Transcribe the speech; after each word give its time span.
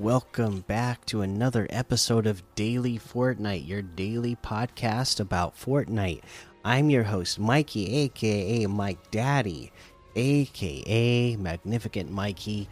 welcome 0.00 0.60
back 0.60 1.04
to 1.04 1.20
another 1.20 1.66
episode 1.68 2.26
of 2.26 2.42
Daily 2.54 2.98
Fortnite, 2.98 3.68
your 3.68 3.82
daily 3.82 4.34
podcast 4.34 5.20
about 5.20 5.54
Fortnite. 5.54 6.22
I'm 6.64 6.88
your 6.88 7.02
host, 7.02 7.38
Mikey, 7.38 7.94
aka 7.96 8.64
Mike 8.64 9.10
Daddy, 9.10 9.70
aka 10.16 11.36
Magnificent 11.36 12.10
Mikey. 12.10 12.66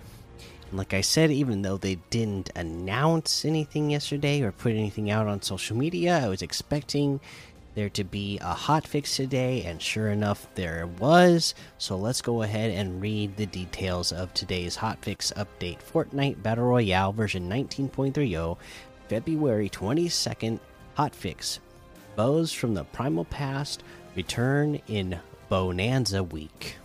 And 0.70 0.78
like 0.78 0.94
I 0.94 1.02
said, 1.02 1.30
even 1.30 1.60
though 1.60 1.76
they 1.76 1.96
didn't 2.08 2.48
announce 2.56 3.44
anything 3.44 3.90
yesterday 3.90 4.40
or 4.40 4.50
put 4.50 4.72
anything 4.72 5.10
out 5.10 5.26
on 5.26 5.42
social 5.42 5.76
media, 5.76 6.24
I 6.24 6.28
was 6.28 6.40
expecting 6.40 7.20
there 7.78 7.88
to 7.88 8.02
be 8.02 8.38
a 8.38 8.54
hotfix 8.54 9.14
today, 9.14 9.62
and 9.62 9.80
sure 9.80 10.08
enough, 10.08 10.48
there 10.56 10.88
was. 10.98 11.54
So 11.78 11.96
let's 11.96 12.20
go 12.20 12.42
ahead 12.42 12.72
and 12.72 13.00
read 13.00 13.36
the 13.36 13.46
details 13.46 14.10
of 14.10 14.34
today's 14.34 14.76
hotfix 14.76 15.32
update 15.34 15.78
Fortnite 15.78 16.42
Battle 16.42 16.64
Royale 16.64 17.12
version 17.12 17.48
19.30, 17.48 18.56
February 19.08 19.70
22nd 19.70 20.58
hotfix. 20.96 21.60
Bows 22.16 22.52
from 22.52 22.74
the 22.74 22.82
Primal 22.82 23.26
Past 23.26 23.84
return 24.16 24.80
in 24.88 25.20
Bonanza 25.48 26.24
Week. 26.24 26.78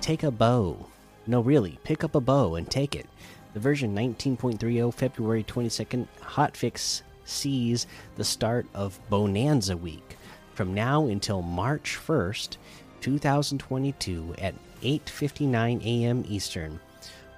Take 0.00 0.22
a 0.22 0.30
bow. 0.30 0.86
No, 1.26 1.40
really, 1.40 1.80
pick 1.82 2.04
up 2.04 2.14
a 2.14 2.20
bow 2.20 2.54
and 2.54 2.70
take 2.70 2.94
it. 2.94 3.08
The 3.52 3.58
version 3.58 3.96
19.30 3.96 4.94
February 4.94 5.42
22nd 5.42 6.06
hotfix 6.20 7.02
sees 7.24 7.86
the 8.16 8.24
start 8.24 8.66
of 8.74 8.98
Bonanza 9.08 9.76
Week 9.76 10.16
from 10.54 10.74
now 10.74 11.06
until 11.06 11.42
March 11.42 11.98
1st, 12.06 12.56
2022 13.00 14.34
at 14.38 14.54
8:59 14.82 15.84
a.m. 15.84 16.24
Eastern. 16.28 16.80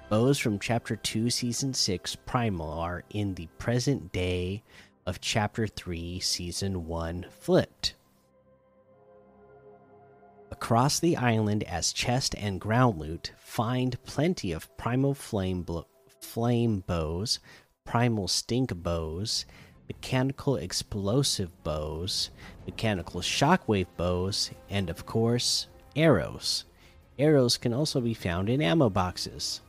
Bows 0.09 0.37
from 0.37 0.59
Chapter 0.59 0.95
2 0.95 1.29
Season 1.29 1.73
6 1.73 2.15
Primal 2.27 2.71
are 2.71 3.03
in 3.09 3.33
the 3.33 3.47
present 3.57 4.11
day 4.11 4.63
of 5.05 5.21
Chapter 5.21 5.65
3 5.65 6.19
Season 6.19 6.85
1 6.87 7.25
flipped. 7.29 7.95
Across 10.51 10.99
the 10.99 11.17
island 11.17 11.63
as 11.63 11.91
chest 11.91 12.35
and 12.37 12.61
ground 12.61 12.99
loot, 12.99 13.33
find 13.37 14.01
plenty 14.03 14.51
of 14.51 14.75
primal 14.77 15.13
flame 15.13 15.65
flame 16.21 16.83
bows, 16.85 17.39
primal 17.83 18.27
stink 18.27 18.75
bows, 18.75 19.45
mechanical 19.87 20.55
explosive 20.55 21.51
bows, 21.63 22.29
mechanical 22.65 23.21
shockwave 23.21 23.87
bows, 23.97 24.51
and 24.69 24.89
of 24.89 25.05
course, 25.05 25.67
arrows. 25.95 26.65
Arrows 27.17 27.57
can 27.57 27.73
also 27.73 28.01
be 28.01 28.13
found 28.13 28.49
in 28.49 28.61
ammo 28.61 28.89
boxes. 28.89 29.61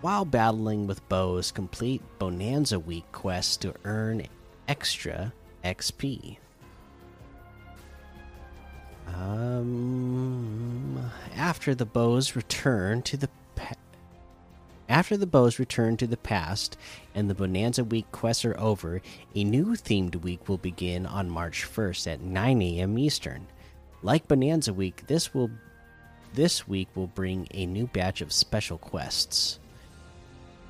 While 0.00 0.24
battling 0.24 0.86
with 0.86 1.06
bows, 1.08 1.50
complete 1.50 2.02
Bonanza 2.18 2.78
Week 2.78 3.10
quests 3.12 3.56
to 3.58 3.74
earn 3.84 4.26
extra 4.68 5.32
XP. 5.64 6.36
Um, 9.08 11.10
after 11.36 11.74
the 11.74 11.86
bows 11.86 12.36
return 12.36 13.02
to 13.02 13.16
the 13.16 13.28
after 14.96 15.14
the 15.18 15.26
bows 15.26 15.58
return 15.58 15.94
to 15.94 16.06
the 16.06 16.16
past 16.16 16.78
and 17.14 17.28
the 17.28 17.34
Bonanza 17.34 17.84
Week 17.84 18.10
quests 18.12 18.46
are 18.46 18.58
over, 18.58 19.02
a 19.34 19.44
new 19.44 19.76
themed 19.76 20.22
week 20.22 20.48
will 20.48 20.56
begin 20.56 21.04
on 21.04 21.28
March 21.28 21.66
1st 21.70 22.14
at 22.14 22.20
9 22.22 22.62
a.m. 22.62 22.98
Eastern. 22.98 23.46
Like 24.00 24.26
Bonanza 24.26 24.72
Week, 24.72 25.06
this 25.06 25.34
will 25.34 25.50
this 26.32 26.66
week 26.66 26.88
will 26.94 27.08
bring 27.08 27.46
a 27.50 27.66
new 27.66 27.86
batch 27.88 28.22
of 28.22 28.32
special 28.32 28.78
quests. 28.78 29.58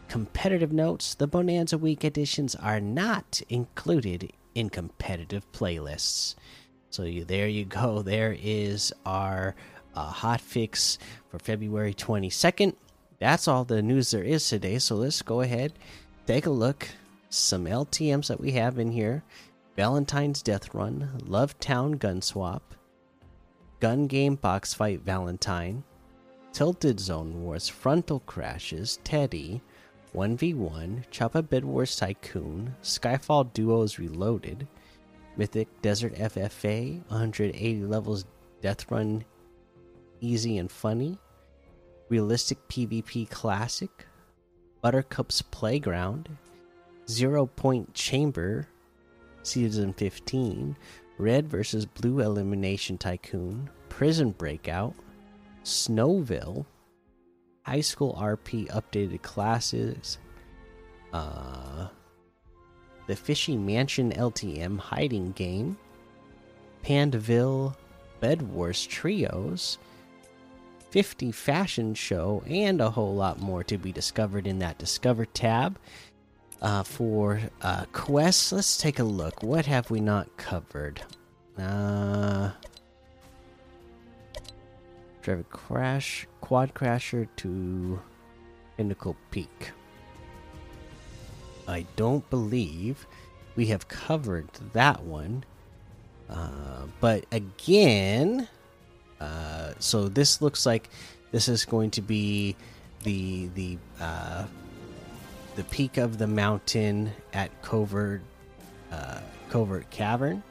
Competitive 0.08 0.72
notes: 0.72 1.14
The 1.14 1.28
Bonanza 1.28 1.78
Week 1.78 2.04
editions 2.04 2.56
are 2.56 2.80
not 2.80 3.40
included 3.48 4.32
in 4.56 4.70
competitive 4.70 5.46
playlists. 5.52 6.34
So 6.90 7.04
you, 7.04 7.24
there 7.24 7.46
you 7.46 7.64
go. 7.64 8.02
There 8.02 8.36
is 8.36 8.92
our 9.04 9.54
uh, 9.94 10.06
hot 10.06 10.40
fix 10.40 10.98
for 11.30 11.38
February 11.38 11.94
22nd 11.94 12.74
that's 13.18 13.48
all 13.48 13.64
the 13.64 13.82
news 13.82 14.10
there 14.10 14.22
is 14.22 14.48
today. 14.48 14.78
So 14.78 14.96
let's 14.96 15.22
go 15.22 15.40
ahead, 15.40 15.72
take 16.26 16.46
a 16.46 16.50
look. 16.50 16.88
Some 17.28 17.64
LTMs 17.64 18.28
that 18.28 18.40
we 18.40 18.52
have 18.52 18.78
in 18.78 18.90
here 18.90 19.22
Valentine's 19.76 20.42
Death 20.42 20.74
Run, 20.74 21.10
Love 21.26 21.58
Town 21.58 21.92
Gun 21.92 22.22
Swap, 22.22 22.74
Gun 23.80 24.06
Game 24.06 24.36
Box 24.36 24.72
Fight 24.72 25.02
Valentine, 25.02 25.84
Tilted 26.52 26.98
Zone 26.98 27.42
Wars, 27.42 27.68
Frontal 27.68 28.20
Crashes, 28.20 28.98
Teddy, 29.04 29.60
1v1, 30.14 31.04
Choppa 31.10 31.46
Bed 31.46 31.64
Wars 31.64 31.94
Tycoon, 31.96 32.74
Skyfall 32.82 33.52
Duos 33.52 33.98
Reloaded, 33.98 34.66
Mythic 35.36 35.68
Desert 35.82 36.14
FFA, 36.14 37.02
180 37.08 37.84
levels 37.84 38.24
Death 38.62 38.90
Run 38.90 39.22
Easy 40.22 40.56
and 40.56 40.72
Funny, 40.72 41.18
Realistic 42.08 42.58
PvP 42.68 43.28
Classic, 43.28 44.06
Buttercup's 44.80 45.42
Playground, 45.42 46.28
Zero 47.08 47.46
Point 47.46 47.92
Chamber, 47.94 48.68
Season 49.42 49.92
15, 49.92 50.76
Red 51.18 51.48
vs. 51.48 51.86
Blue 51.86 52.20
Elimination 52.20 52.98
Tycoon, 52.98 53.70
Prison 53.88 54.30
Breakout, 54.30 54.94
Snowville, 55.64 56.66
High 57.62 57.80
School 57.80 58.14
RP 58.20 58.68
Updated 58.68 59.22
Classes, 59.22 60.18
uh, 61.12 61.88
The 63.08 63.16
Fishy 63.16 63.56
Mansion 63.56 64.12
LTM 64.12 64.78
Hiding 64.78 65.32
Game, 65.32 65.76
Pandaville 66.84 67.74
Bed 68.20 68.42
Wars 68.42 68.86
Trios, 68.86 69.78
50 70.96 71.30
fashion 71.30 71.92
show, 71.92 72.42
and 72.48 72.80
a 72.80 72.88
whole 72.88 73.14
lot 73.14 73.38
more 73.38 73.62
to 73.62 73.76
be 73.76 73.92
discovered 73.92 74.46
in 74.46 74.60
that 74.60 74.78
Discover 74.78 75.26
tab. 75.26 75.78
Uh, 76.62 76.82
for 76.84 77.38
uh, 77.60 77.84
quests, 77.92 78.50
let's 78.50 78.78
take 78.78 78.98
a 78.98 79.04
look. 79.04 79.42
What 79.42 79.66
have 79.66 79.90
we 79.90 80.00
not 80.00 80.34
covered? 80.38 81.02
Uh, 81.58 82.50
drive 85.20 85.40
a 85.40 85.44
crash, 85.44 86.26
quad 86.40 86.72
crasher 86.72 87.28
to 87.36 88.00
Pinnacle 88.78 89.16
Peak. 89.30 89.72
I 91.68 91.84
don't 91.96 92.28
believe 92.30 93.06
we 93.54 93.66
have 93.66 93.86
covered 93.88 94.48
that 94.72 95.02
one. 95.02 95.44
Uh, 96.30 96.86
but 97.00 97.26
again, 97.32 98.48
uh, 99.20 99.72
so 99.78 100.08
this 100.08 100.42
looks 100.42 100.66
like 100.66 100.88
this 101.32 101.48
is 101.48 101.64
going 101.64 101.90
to 101.92 102.02
be 102.02 102.56
the 103.02 103.48
the 103.54 103.78
uh, 104.00 104.44
the 105.54 105.64
peak 105.64 105.96
of 105.96 106.18
the 106.18 106.26
mountain 106.26 107.12
at 107.32 107.50
Covert 107.62 108.22
uh, 108.92 109.20
Covert 109.50 109.88
Cavern. 109.90 110.42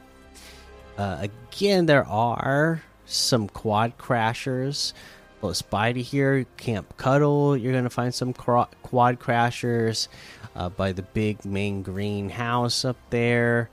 Uh, 0.98 1.28
again, 1.50 1.86
there 1.86 2.06
are 2.06 2.82
some 3.04 3.48
quad 3.48 3.98
crashers 3.98 4.92
close 5.40 5.62
by 5.62 5.92
to 5.92 6.02
here. 6.02 6.44
Camp 6.56 6.96
Cuddle, 6.96 7.56
you're 7.56 7.72
gonna 7.72 7.88
find 7.88 8.12
some 8.12 8.32
quad 8.32 8.68
crashers 9.20 10.08
uh, 10.56 10.68
by 10.68 10.90
the 10.92 11.02
big 11.02 11.44
main 11.44 11.82
greenhouse 11.82 12.84
up 12.84 12.96
there. 13.10 13.70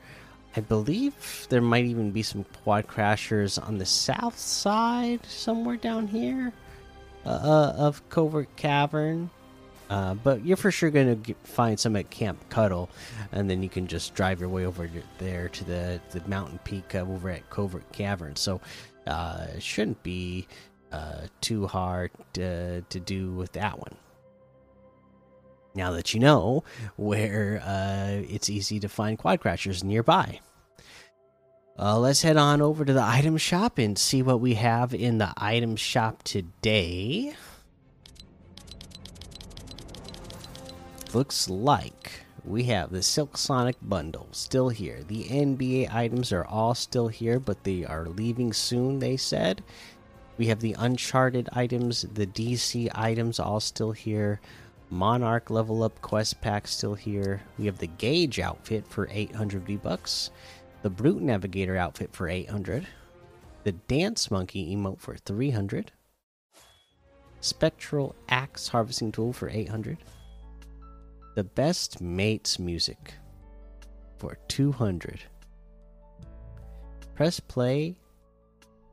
I 0.56 0.62
believe 0.62 1.48
there 1.50 1.62
might 1.62 1.86
even 1.86 2.12
be 2.12 2.22
some 2.22 2.46
quad 2.64 2.88
crashers 2.88 3.62
on 3.62 3.78
the 3.78 3.86
south 3.86 4.38
side, 4.38 5.26
somewhere 5.26 5.78
down 5.78 6.08
here, 6.08 6.54
uh, 7.26 7.30
uh 7.30 7.76
of 7.78 8.08
Covert 8.10 8.56
Cavern. 8.56 9.30
Uh, 9.90 10.14
but 10.16 10.44
you're 10.46 10.58
for 10.58 10.72
sure 10.72 10.90
going 10.90 11.22
to 11.22 11.36
find 11.44 11.80
some 11.80 11.96
at 11.96 12.10
Camp 12.10 12.40
Cuddle, 12.50 12.90
and 13.32 13.50
then 13.50 13.62
you 13.62 13.70
can 13.70 13.86
just 13.86 14.16
drive 14.16 14.40
your 14.40 14.50
way 14.50 14.66
over 14.66 14.90
there 15.20 15.50
to 15.50 15.64
the, 15.64 16.00
the 16.12 16.22
mountain 16.28 16.60
peak 16.64 16.96
uh, 16.96 17.00
over 17.00 17.30
at 17.30 17.48
Covert 17.50 17.92
Cavern. 17.92 18.36
So 18.36 18.62
uh, 19.06 19.48
it 19.56 19.62
shouldn't 19.62 20.02
be 20.04 20.48
too 21.42 21.66
hard 21.66 22.12
to, 22.34 22.82
to 22.82 23.00
do 23.00 23.32
with 23.32 23.52
that 23.54 23.78
one 23.80 23.96
now 25.76 25.92
that 25.92 26.14
you 26.14 26.20
know 26.20 26.64
where 26.96 27.62
uh, 27.66 28.22
it's 28.30 28.50
easy 28.50 28.80
to 28.80 28.90
find 28.90 29.18
quad 29.18 29.42
crashers 29.42 29.84
nearby. 29.84 30.40
Uh, 31.78 31.98
let's 31.98 32.22
head 32.22 32.38
on 32.38 32.62
over 32.62 32.86
to 32.86 32.94
the 32.94 33.04
item 33.04 33.38
shop 33.38 33.80
and 33.80 33.98
see 33.98 34.22
what 34.22 34.40
we 34.40 34.54
have 34.54 34.94
in 34.94 35.18
the 35.18 35.34
item 35.38 35.76
shop 35.76 36.22
today. 36.22 37.36
Looks 41.14 41.50
like 41.50 42.24
we 42.46 42.64
have 42.66 42.92
the 42.92 43.02
Silk 43.02 43.38
Sonic 43.38 43.78
bundle 43.82 44.28
still 44.32 44.70
here. 44.70 45.02
The 45.08 45.24
NBA 45.26 45.94
items 45.94 46.32
are 46.32 46.46
all 46.46 46.76
still 46.76 47.08
here, 47.08 47.40
but 47.40 47.64
they 47.64 47.86
are 47.86 48.08
leaving 48.08 48.54
soon, 48.54 49.00
they 49.00 49.18
said. 49.18 49.64
We 50.38 50.48
have 50.48 50.60
the 50.60 50.76
Uncharted 50.78 51.50
items, 51.54 52.02
the 52.02 52.28
DC 52.28 52.90
items 52.94 53.40
all 53.40 53.60
still 53.60 53.92
here. 53.92 54.42
Monarch 54.94 55.50
level 55.50 55.82
up 55.82 56.00
quest 56.04 56.40
pack 56.40 56.68
still 56.68 56.94
here. 56.94 57.42
We 57.58 57.66
have 57.66 57.80
the 57.80 57.88
Gauge 57.88 58.40
outfit 58.40 58.86
for 58.88 59.10
800 59.10 59.64
V 59.64 59.78
bucks, 59.78 60.30
the 60.84 60.90
Brute 60.92 61.24
Navigator 61.24 61.76
outfit 61.76 62.14
for 62.14 62.30
800, 62.30 62.88
the 63.64 63.72
Dance 63.72 64.30
Monkey 64.30 64.76
emote 64.76 65.00
for 65.00 65.18
300, 65.18 65.92
Spectral 67.42 68.16
Axe 68.30 68.68
harvesting 68.68 69.12
tool 69.12 69.34
for 69.34 69.50
800, 69.50 69.98
the 71.34 71.44
Best 71.44 72.00
Mates 72.00 72.60
music 72.60 73.16
for 74.20 74.38
200. 74.48 75.22
Press 77.16 77.40
play 77.40 77.96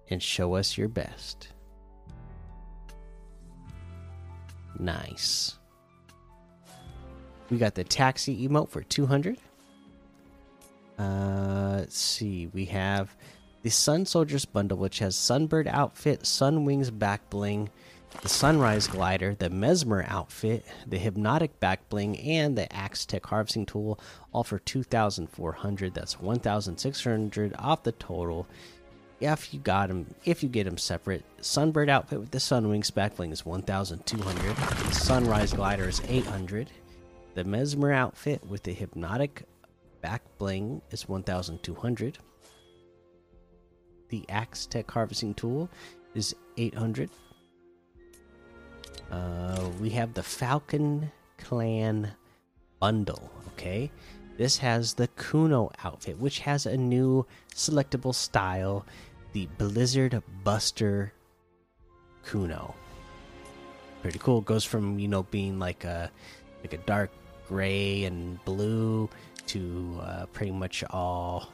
and 0.09 0.23
show 0.23 0.55
us 0.55 0.79
your 0.79 0.89
best. 0.89 1.49
Nice. 4.79 5.60
We 7.51 7.59
got 7.59 7.75
the 7.75 7.85
taxi 7.85 8.49
emote 8.49 8.69
for 8.69 8.83
200. 8.83 9.37
Uh, 10.99 11.77
let's 11.79 11.99
see. 11.99 12.47
We 12.47 12.67
have 12.67 13.15
the 13.63 13.71
Sun 13.71 14.07
Soldiers 14.07 14.45
bundle, 14.45 14.79
which 14.79 15.01
has 15.01 15.17
Sunbird 15.17 15.67
outfit, 15.67 16.27
Sun 16.27 16.65
Wings 16.65 16.91
back 16.91 17.29
bling, 17.29 17.71
the 18.23 18.29
Sunrise 18.29 18.87
glider, 18.87 19.35
the 19.35 19.51
Mesmer 19.51 20.05
outfit, 20.09 20.65
the 20.87 20.99
Hypnotic 20.99 21.59
back 21.59 21.89
bling, 21.89 22.19
and 22.19 22.57
the 22.57 22.73
Axe 22.75 23.05
Tech 23.05 23.27
harvesting 23.27 23.67
tool, 23.67 23.99
all 24.33 24.45
for 24.45 24.59
2,400. 24.59 25.95
That's 25.95 26.21
1,600 26.21 27.55
off 27.59 27.83
the 27.83 27.93
total. 27.93 28.47
If 29.21 29.53
you 29.53 29.61
got 29.61 29.89
them, 29.89 30.07
if 30.25 30.43
you 30.43 30.49
get 30.49 30.65
them 30.65 30.79
separate, 30.79 31.25
Sunbird 31.41 31.89
outfit 31.89 32.21
with 32.21 32.31
the 32.31 32.41
Sun 32.41 32.69
Wings 32.69 32.91
back 32.91 33.17
bling 33.17 33.33
is 33.33 33.45
1,200. 33.45 34.57
The 34.57 34.93
Sunrise 34.93 35.53
glider 35.53 35.89
is 35.89 36.01
800. 36.09 36.71
The 37.35 37.45
Mesmer 37.45 37.93
outfit 37.93 38.45
with 38.47 38.65
the 38.65 38.73
Hypnotic 38.73 39.45
back 40.01 40.23
bling 40.39 40.83
is 40.91 41.09
1200. 41.09 42.19
The 44.09 44.25
Axe 44.29 44.67
Tech 44.67 44.91
harvesting 44.91 45.35
tool 45.35 45.69
is 46.15 46.35
800. 46.57 47.11
Uh, 49.11 49.69
we 49.81 49.91
have 49.91 50.15
the 50.15 50.23
Falcon 50.23 51.11
Clan 51.39 52.11
bundle. 52.81 53.31
Okay, 53.53 53.91
this 54.37 54.57
has 54.59 54.95
the 54.95 55.09
Kuno 55.09 55.71
outfit, 55.85 56.19
which 56.19 56.41
has 56.41 56.67
a 56.67 56.77
new 56.77 57.27
selectable 57.55 58.15
style, 58.15 58.87
the 59.33 59.47
Blizzard 59.59 60.23
Buster 60.43 61.13
Kuno. 62.25 62.75
Pretty 64.03 64.19
cool. 64.19 64.41
Goes 64.41 64.65
from 64.65 64.99
you 64.99 65.09
know 65.09 65.25
being 65.25 65.59
like 65.59 65.85
a 65.85 66.11
like 66.63 66.73
a 66.73 66.79
dark 66.79 67.11
gray 67.51 68.05
and 68.05 68.43
blue 68.45 69.11
to 69.47 70.01
uh, 70.03 70.27
pretty 70.27 70.53
much 70.53 70.85
all 70.91 71.53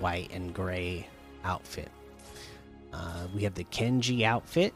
white 0.00 0.28
and 0.32 0.52
gray 0.52 1.06
outfit. 1.44 1.88
Uh, 2.92 3.28
we 3.32 3.44
have 3.44 3.54
the 3.54 3.62
Kenji 3.64 4.24
outfit. 4.24 4.74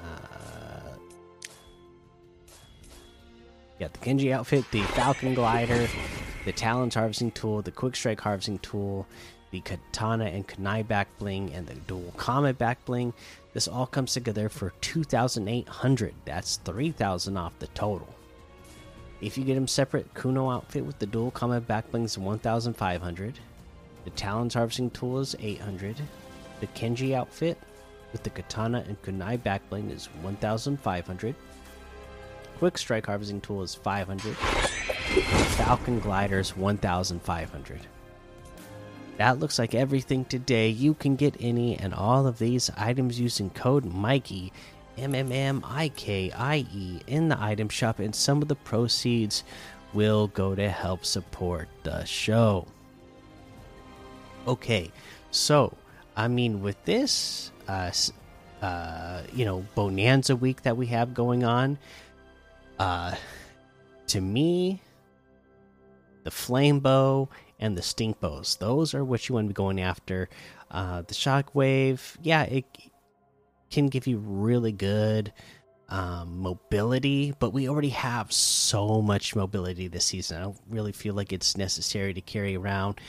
Uh, 0.00 0.96
yeah, 3.78 3.86
the 3.92 3.98
Kenji 4.00 4.32
outfit, 4.32 4.64
the 4.72 4.82
Falcon 4.82 5.34
glider, 5.34 5.86
the 6.44 6.52
Talons 6.52 6.96
harvesting 6.96 7.30
tool, 7.30 7.62
the 7.62 7.70
Quick 7.70 7.94
Strike 7.94 8.20
harvesting 8.20 8.58
tool, 8.58 9.06
the 9.52 9.60
Katana 9.60 10.24
and 10.24 10.48
Kunai 10.48 10.86
back 10.86 11.06
bling, 11.18 11.54
and 11.54 11.64
the 11.64 11.74
Dual 11.74 12.12
Comet 12.16 12.58
back 12.58 12.84
bling. 12.84 13.14
This 13.52 13.68
all 13.68 13.86
comes 13.86 14.14
together 14.14 14.48
for 14.48 14.72
2,800. 14.80 16.14
That's 16.24 16.56
3,000 16.56 17.36
off 17.36 17.56
the 17.60 17.68
total. 17.68 18.08
If 19.20 19.36
you 19.36 19.44
get 19.44 19.54
them 19.54 19.68
separate, 19.68 20.12
Kuno 20.14 20.50
outfit 20.50 20.84
with 20.84 20.98
the 20.98 21.06
dual 21.06 21.30
comet 21.30 21.68
backbling 21.68 22.04
is 22.04 22.16
1,500. 22.16 23.38
The 24.04 24.10
Talons 24.10 24.54
harvesting 24.54 24.90
tool 24.90 25.18
is 25.20 25.36
800. 25.38 25.96
The 26.60 26.66
Kenji 26.68 27.14
outfit 27.14 27.58
with 28.12 28.22
the 28.22 28.30
katana 28.30 28.84
and 28.88 29.00
kunai 29.02 29.38
backbling 29.38 29.94
is 29.94 30.06
1,500. 30.22 31.34
Quick 32.58 32.78
strike 32.78 33.06
harvesting 33.06 33.40
tool 33.40 33.62
is 33.62 33.74
500. 33.74 34.36
Falcon 35.56 36.00
glider 36.00 36.38
is 36.38 36.56
1,500. 36.56 37.80
That 39.18 39.38
looks 39.38 39.58
like 39.58 39.74
everything 39.74 40.24
today. 40.24 40.68
You 40.68 40.94
can 40.94 41.16
get 41.16 41.36
any 41.40 41.76
and 41.76 41.92
all 41.92 42.26
of 42.26 42.38
these 42.38 42.70
items 42.76 43.20
using 43.20 43.50
code 43.50 43.84
Mikey 43.84 44.52
M 44.98 45.14
M 45.14 45.32
M 45.32 45.64
I 45.66 45.88
K 45.90 46.30
I 46.32 46.66
E 46.74 47.00
in 47.06 47.28
the 47.28 47.40
item 47.40 47.68
shop, 47.68 47.98
and 47.98 48.14
some 48.14 48.42
of 48.42 48.48
the 48.48 48.56
proceeds 48.56 49.44
will 49.92 50.28
go 50.28 50.54
to 50.54 50.68
help 50.68 51.04
support 51.04 51.68
the 51.82 52.04
show. 52.04 52.66
Okay, 54.46 54.90
so 55.30 55.76
I 56.16 56.28
mean, 56.28 56.62
with 56.62 56.82
this, 56.84 57.50
uh, 57.68 57.90
uh, 58.62 59.22
you 59.32 59.44
know, 59.44 59.64
Bonanza 59.74 60.36
week 60.36 60.62
that 60.62 60.76
we 60.76 60.86
have 60.86 61.14
going 61.14 61.44
on, 61.44 61.78
uh, 62.78 63.14
to 64.08 64.20
me, 64.20 64.82
the 66.24 66.30
flame 66.30 66.80
bow 66.80 67.28
and 67.58 67.76
the 67.76 67.82
stink 67.82 68.20
bows, 68.20 68.56
those 68.56 68.94
are 68.94 69.04
what 69.04 69.28
you 69.28 69.34
want 69.34 69.46
to 69.46 69.48
be 69.48 69.54
going 69.54 69.80
after. 69.80 70.28
Uh, 70.70 71.02
the 71.02 71.14
shockwave, 71.14 72.16
yeah, 72.22 72.42
it 72.42 72.64
can 73.70 73.86
give 73.86 74.06
you 74.06 74.18
really 74.18 74.72
good 74.72 75.32
um, 75.88 76.38
mobility, 76.38 77.34
but 77.38 77.52
we 77.52 77.68
already 77.68 77.90
have 77.90 78.32
so 78.32 79.02
much 79.02 79.34
mobility 79.34 79.88
this 79.88 80.06
season. 80.06 80.38
I 80.38 80.40
don't 80.42 80.58
really 80.68 80.92
feel 80.92 81.14
like 81.14 81.32
it's 81.32 81.56
necessary 81.56 82.14
to 82.14 82.20
carry 82.20 82.56
around 82.56 83.00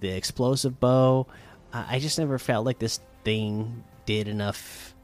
the 0.00 0.08
explosive 0.08 0.80
bow. 0.80 1.26
I 1.72 1.98
just 2.00 2.18
never 2.18 2.38
felt 2.38 2.66
like 2.66 2.78
this 2.78 3.00
thing 3.24 3.84
did 4.06 4.26
enough 4.26 4.94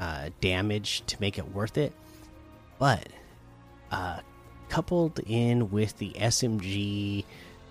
uh, 0.00 0.30
damage 0.40 1.04
to 1.06 1.20
make 1.20 1.38
it 1.38 1.52
worth 1.52 1.78
it. 1.78 1.92
But 2.78 3.08
uh, 3.90 4.20
coupled 4.68 5.20
in 5.20 5.70
with 5.70 5.96
the 5.98 6.12
SMG 6.12 7.24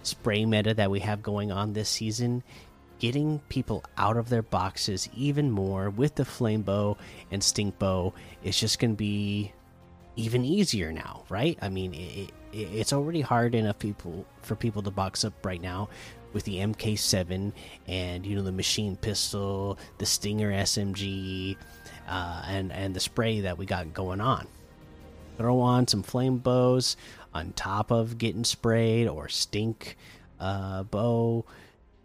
spray 0.04 0.46
meta 0.46 0.74
that 0.76 0.92
we 0.92 1.00
have 1.00 1.22
going 1.22 1.52
on 1.52 1.74
this 1.74 1.90
season, 1.90 2.44
getting 3.00 3.40
people 3.50 3.84
out 3.98 4.18
of 4.18 4.30
their 4.30 4.42
boxes 4.42 5.10
even 5.16 5.52
more 5.52 5.90
with 5.90 6.16
the 6.16 6.26
flame 6.26 6.62
bow 6.62 6.98
and 7.32 7.44
stink 7.44 7.78
bow 7.80 8.14
is 8.44 8.60
just 8.60 8.80
going 8.80 8.92
to 8.92 8.98
be 8.98 9.52
even 10.16 10.46
easier 10.46 10.92
now 10.92 11.24
right? 11.30 11.58
I 11.62 11.70
mean 11.70 11.94
it, 11.94 12.32
it, 12.54 12.58
it's 12.74 12.94
already 12.94 13.22
hard 13.22 13.56
enough 13.56 13.80
people 13.80 14.26
for 14.42 14.56
people 14.56 14.82
to 14.84 14.92
box 14.92 15.26
up 15.26 15.46
right 15.46 15.62
now 15.62 15.90
with 16.34 16.44
the 16.44 16.58
mk7 16.58 17.54
and 17.88 18.26
you 18.26 18.36
know 18.36 18.42
the 18.42 18.52
machine 18.52 18.98
pistol 18.98 19.80
the 20.00 20.06
stinger 20.06 20.52
smg 20.52 21.56
uh, 22.08 22.44
and 22.48 22.72
and 22.72 22.96
the 22.96 23.00
spray 23.00 23.42
that 23.42 23.58
we 23.58 23.66
got 23.66 23.94
going 23.94 24.22
on. 24.22 24.48
Throw 25.38 25.60
on 25.60 25.88
some 25.88 26.04
flame 26.04 26.38
bows 26.38 26.96
on 27.34 27.52
top 27.54 27.92
of 27.92 28.18
getting 28.18 28.44
sprayed 28.44 29.08
or 29.08 29.28
stink 29.28 29.98
uh, 30.40 30.84
bow 30.84 31.46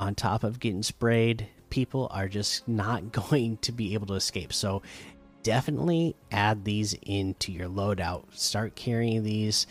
on 0.00 0.14
top 0.14 0.42
of 0.42 0.58
getting 0.58 0.82
sprayed, 0.82 1.46
people 1.68 2.08
are 2.10 2.26
just 2.26 2.66
not 2.66 3.12
going 3.30 3.58
to 3.58 3.70
be 3.70 3.94
able 3.94 4.08
to 4.08 4.14
escape. 4.14 4.52
So 4.52 4.82
definitely 5.42 6.16
add 6.32 6.64
these 6.64 6.94
into 7.02 7.52
your 7.52 7.68
loadout. 7.68 8.24
Start 8.32 8.74
carrying 8.74 9.22
these, 9.22 9.66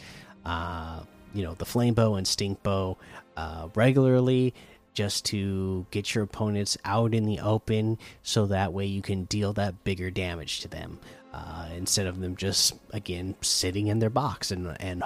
uh, 0.45 1.01
you 1.33 1.43
know, 1.43 1.55
the 1.55 1.65
flame 1.65 1.95
bow 1.95 2.15
and 2.15 2.27
stink 2.27 2.63
bow 2.63 2.97
uh, 3.35 3.67
regularly 3.75 4.53
just 4.93 5.25
to 5.25 5.85
get 5.91 6.13
your 6.13 6.23
opponents 6.23 6.77
out 6.83 7.13
in 7.13 7.25
the 7.25 7.39
open 7.39 7.97
so 8.23 8.47
that 8.47 8.73
way 8.73 8.85
you 8.85 9.01
can 9.01 9.23
deal 9.25 9.53
that 9.53 9.83
bigger 9.83 10.09
damage 10.09 10.61
to 10.61 10.67
them 10.67 10.99
uh, 11.33 11.67
instead 11.75 12.07
of 12.07 12.19
them 12.19 12.35
just 12.35 12.73
again 12.91 13.35
sitting 13.41 13.87
in 13.87 13.99
their 13.99 14.09
box 14.09 14.51
and 14.51 14.75
and 14.81 15.03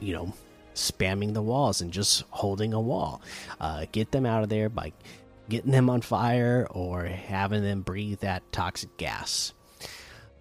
you 0.00 0.14
know 0.14 0.32
spamming 0.74 1.34
the 1.34 1.42
walls 1.42 1.80
and 1.80 1.92
just 1.92 2.24
holding 2.30 2.72
a 2.72 2.80
wall. 2.80 3.22
Uh, 3.60 3.86
get 3.92 4.10
them 4.10 4.26
out 4.26 4.42
of 4.42 4.48
there 4.48 4.68
by 4.68 4.92
getting 5.48 5.72
them 5.72 5.90
on 5.90 6.00
fire 6.00 6.66
or 6.70 7.04
having 7.04 7.62
them 7.62 7.82
breathe 7.82 8.20
that 8.20 8.50
toxic 8.52 8.96
gas. 8.96 9.52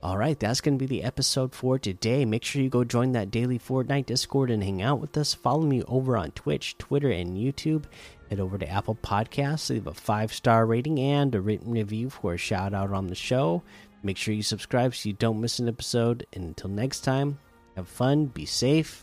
All 0.02 0.18
right, 0.18 0.38
that's 0.38 0.60
going 0.60 0.78
to 0.78 0.86
be 0.86 0.98
the 0.98 1.04
episode 1.04 1.56
for 1.56 1.80
today. 1.80 2.26
Make 2.26 2.44
sure 2.44 2.62
you 2.62 2.70
go 2.70 2.84
join 2.84 3.14
that 3.14 3.32
daily 3.32 3.58
Fortnite 3.58 4.06
Discord 4.06 4.52
and 4.52 4.62
hang 4.62 4.82
out 4.82 5.00
with 5.00 5.16
us. 5.16 5.34
Follow 5.34 5.62
me 5.64 5.82
over 5.84 6.18
on 6.18 6.32
Twitch, 6.32 6.78
Twitter, 6.78 7.10
and 7.10 7.38
YouTube. 7.38 7.86
Head 8.30 8.42
over 8.42 8.58
to 8.58 8.68
Apple 8.68 8.98
Podcasts, 9.02 9.70
leave 9.70 9.88
a 9.88 9.94
five 9.94 10.34
star 10.34 10.66
rating 10.66 11.00
and 11.00 11.34
a 11.34 11.40
written 11.40 11.72
review 11.72 12.10
for 12.10 12.34
a 12.34 12.38
shout 12.38 12.74
out 12.74 12.92
on 12.92 13.08
the 13.08 13.16
show. 13.16 13.64
Make 14.04 14.18
sure 14.18 14.34
you 14.34 14.44
subscribe 14.44 14.94
so 14.94 15.08
you 15.08 15.14
don't 15.14 15.40
miss 15.40 15.60
an 15.60 15.70
episode. 15.70 16.28
And 16.34 16.44
until 16.44 16.70
next 16.70 17.02
time, 17.02 17.40
have 17.78 17.88
fun, 17.88 18.26
be 18.26 18.46
safe, 18.46 19.03